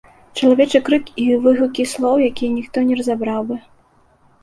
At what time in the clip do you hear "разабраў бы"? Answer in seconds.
3.03-3.63